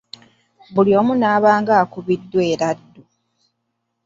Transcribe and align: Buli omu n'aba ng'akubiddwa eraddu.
Buli 0.73 0.91
omu 0.99 1.13
n'aba 1.15 1.49
ng'akubiddwa 1.61 2.41
eraddu. 2.53 3.01